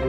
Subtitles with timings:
[0.00, 0.06] 大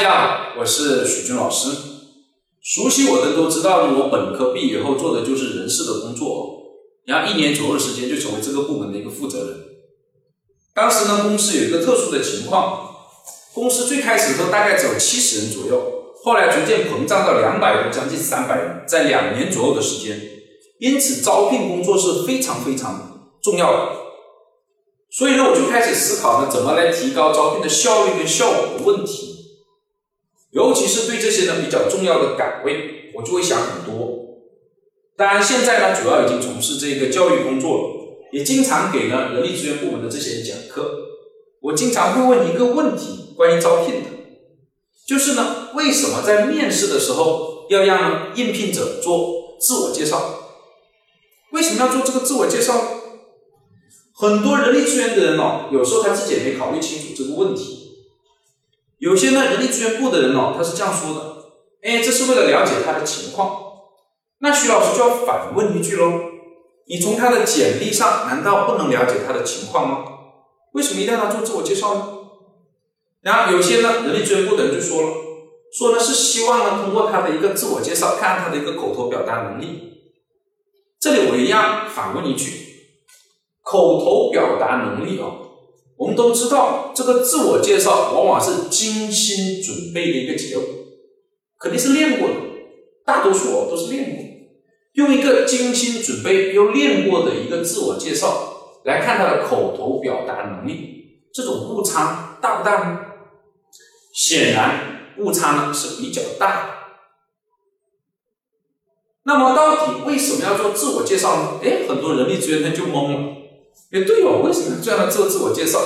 [0.00, 1.68] 家好，我是许军老师。
[2.62, 6.62] 熟悉我的都知道，我本科毕业后做的就是人事的工作，
[7.04, 9.58] 然后一年左右的时间就成为这个部门的一个负责人。
[10.72, 12.93] 当时呢，公司有一个特殊的情况，
[13.54, 20.20] 公司最开始的时候大概只有七十人左右，后来逐渐膨胀到两百人，将近三百人，在两年左右的时间，
[20.80, 23.92] 因此招聘工作是非常非常重要的。
[25.08, 29.30] 所以呢，我就开始思考呢，怎么来提高招聘的效率跟效果的问题。
[30.50, 34.18] 尤其是对这些呢比较重要的岗位，我就会想很多。
[35.16, 37.84] 当然，现在呢主要已经从事这个教育工作了，
[38.32, 41.13] 也经常给呢人力资源部门的这些人讲课。
[41.64, 44.10] 我经常会问一个问题，关于招聘的，
[45.06, 50.40] 就是呢为什么在面试的时候要让应聘者做自我介绍？
[51.52, 52.74] 为什么要做这个自我介绍？
[54.14, 57.94] 很多人力资源的人哦，有时候他自己也没考虑清楚这个问题。
[58.98, 61.36] 有些呢，人力资源部的人哦，他是这样说的：，
[61.82, 63.58] 哎，这是为了了解他的情况。
[64.40, 66.12] 那徐老师就要反问一句喽：，
[66.88, 70.04] 你从他的简历上难道不能了解他的情况吗？
[70.74, 72.08] 为什么一定要他做自我介绍呢？
[73.22, 75.08] 然后有些呢，人力资源部的人就说了，
[75.72, 79.94] 说呢是希望呢通过他的一个自我介绍，看他的一个口头表达能力。
[81.00, 82.50] 这里我一样反问一句：，
[83.62, 85.30] 口头表达能力啊？
[85.96, 90.64] 我们都知道，这个自我介绍往往是精心准备的一个结果，
[91.58, 92.34] 肯定是练过的。
[93.06, 94.24] 大多数哦都是练过，
[94.94, 98.53] 用一个精心准备又练过的一个自我介绍
[98.84, 103.00] 来看他的口头表达能力，这种误差大不大呢？
[104.14, 106.74] 显然误差呢是比较大的。
[109.24, 111.60] 那么到底为什么要做自我介绍呢？
[111.62, 113.34] 哎，很多人力资源他就懵了。
[113.90, 115.80] 哎，对哦，为什么这样的做自我介绍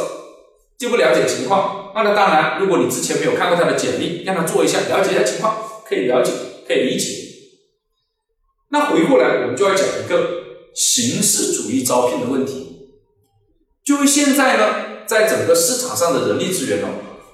[0.76, 1.92] 就不了解情况？
[1.94, 6.32] 那当然，如果你之前没有看过他的简历，让他做一下，了解一下情况，可以了解，
[6.66, 7.14] 可以理解。
[8.70, 10.42] 那回过来，我们就要讲一个
[10.74, 12.67] 形式主义招聘的问题。
[13.88, 14.64] 就现在呢，
[15.06, 16.88] 在整个市场上的人力资源呢，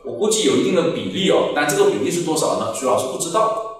[0.05, 2.73] 我估计有一定的比例哦，但这个比例是多少呢？
[2.73, 3.73] 徐老师不知道。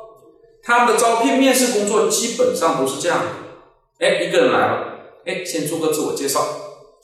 [0.61, 4.87] 他们的招聘面试工作基本上都是这样的：哎，一个人来了，
[5.25, 6.41] 哎，先做个自我介绍。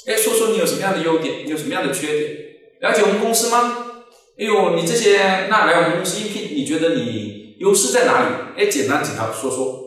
[0.06, 2.32] 哎，说说你有什么样的优点，你有什么样的缺点？
[2.80, 4.02] 了解我们公司吗？
[4.40, 8.26] 哎呦，你这些那来我们公司应聘，你觉得你优势在哪里？
[8.56, 9.78] 哎，简单几条说说，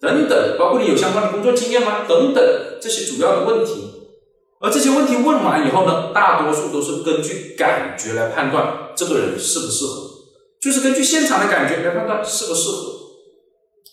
[0.00, 2.06] 等等，包括你有相关的工作经验吗？
[2.08, 2.42] 等等
[2.80, 3.98] 这些主要的问题。
[4.62, 10.10] 而这些问题问完以后呢，大多数都是根据感觉来判断这个人适不适合，
[10.60, 12.92] 就是根据现场的感觉来判断适不适合。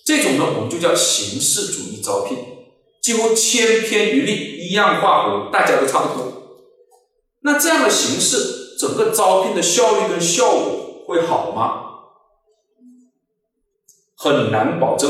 [0.06, 2.38] 这种呢，我们就叫形式主义招聘。
[3.02, 6.34] 几乎千篇一律，一样画符，大家都差不多。
[7.42, 11.86] 那这样的形式，整个招聘的效率跟效果会好吗？
[14.16, 15.10] 很难保证。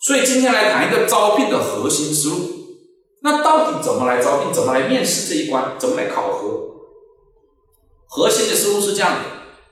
[0.00, 2.36] 所以今天来谈一个招聘的核心思路。
[3.26, 4.52] 那到底怎么来招聘？
[4.52, 5.74] 怎么来面试这一关？
[5.80, 6.60] 怎么来考核？
[8.06, 9.20] 核心的思路是这样的：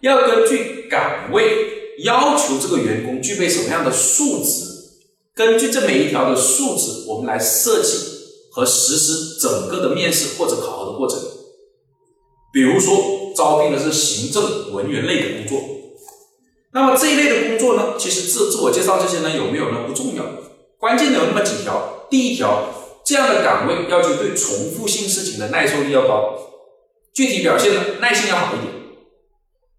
[0.01, 4.65] 要根据岗位要求这个员工具备什么样的素质。
[5.37, 7.97] 根据这每一条的素质，我们来设计
[8.51, 11.17] 和实施整个的面试或者考核的过程。
[12.53, 15.61] 比如说，招聘的是行政文员类的工作，
[16.73, 20.25] 那么这一类的工作呢，其实自自我介绍这些呢有没有呢不重要，
[20.77, 22.09] 关键的有那么几条。
[22.11, 22.65] 第一条，
[23.05, 26.39] 这样的岗位要求对重复性事情的耐受力要高，
[27.13, 28.73] 具体表现呢耐心要好一点，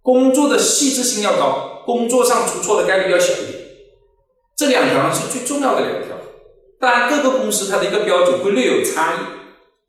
[0.01, 3.65] 工作的细致性要高，工作上出错的概率要小一点。
[4.55, 6.15] 这两条是最重要的两条，
[6.79, 9.17] 当然各个公司它的一个标准会略有差异，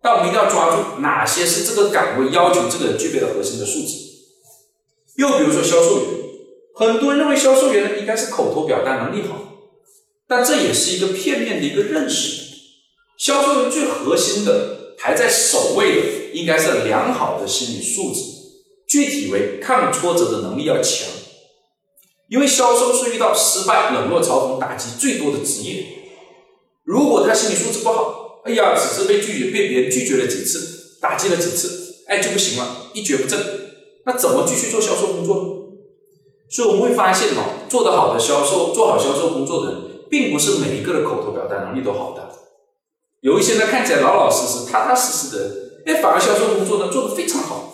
[0.02, 3.94] 但我们一定要抓住哪些是这个岗位要求这个人具备的核心的素质。
[5.16, 6.08] 又比如说销售员，
[6.74, 9.36] 很多人认为销售员呢应该是口头表达能力好，
[10.26, 12.45] 但这也是一个片面的一个认识。
[13.16, 18.20] 销售员最核心的排在首位的应该是良好的心理素质，
[18.86, 21.08] 具体为抗挫折的能力要强。
[22.28, 25.86] 因为销售是遇到失败、冷落、嘲讽、打击最多的职业。
[26.84, 33.38] 如果他心理素质不好，哎呀，只是被拒绝、被别人拒绝了几次，打击了几次，哎就不行了，一蹶不振，
[34.04, 35.42] 那怎么继续做销售工作呢？
[36.50, 39.80] 所以我们会发现哦，做得好的销售、做好销售工作的人，
[40.10, 42.35] 并不是每一个的口头表达能力都好的。
[43.20, 47.72] 有一些呢看起来老老实实、踏踏实实的人，哎，反而销售工作呢做得非常好。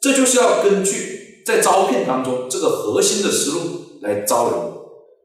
[0.00, 3.60] 这就是要根据在招聘当中这个核心的思路
[4.02, 4.60] 来招人，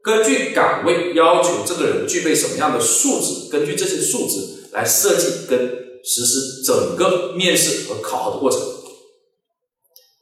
[0.02, 5.58] 根据岗位要求这个人具备什么样的素质，根据这些素质来设计跟
[6.02, 8.60] 实施整个面试和考核的过程。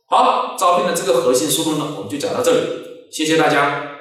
[0.06, 2.60] 好，招聘的这个核心思路呢，我们就讲到这里，
[3.12, 3.97] 谢谢大家。